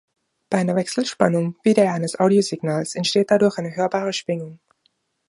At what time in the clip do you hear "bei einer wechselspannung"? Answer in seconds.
0.49-1.57